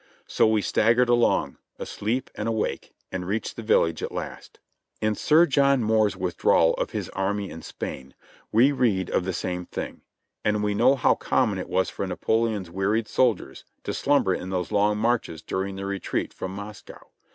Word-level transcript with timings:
So 0.25 0.47
we 0.47 0.63
staggered 0.63 1.09
along, 1.09 1.59
asleep 1.77 2.31
and 2.33 2.47
awake, 2.49 2.91
and 3.11 3.27
reached 3.27 3.55
the 3.55 3.61
village 3.61 4.01
at 4.01 4.11
last. 4.11 4.59
In 4.99 5.13
Sir 5.13 5.45
John 5.45 5.83
Moore's 5.83 6.17
withdrawal 6.17 6.73
of 6.73 6.89
his 6.89 7.07
army 7.09 7.51
in 7.51 7.61
Spain 7.61 8.15
we 8.51 8.71
read 8.71 9.11
of 9.11 9.25
the 9.25 9.31
same 9.33 9.67
thing; 9.67 10.01
and 10.43 10.63
we 10.63 10.73
know 10.73 10.95
how 10.95 11.13
common 11.13 11.59
it 11.59 11.69
was 11.69 11.91
for 11.91 12.07
Napo 12.07 12.47
leon's 12.47 12.71
wearied 12.71 13.07
soldiers 13.07 13.63
to 13.83 13.93
slumber 13.93 14.33
in 14.33 14.49
those 14.49 14.71
long 14.71 14.97
marches 14.97 15.43
during 15.43 15.75
the 15.75 15.85
retreat 15.85 16.33
from 16.33 16.49
Moscow. 16.55 17.11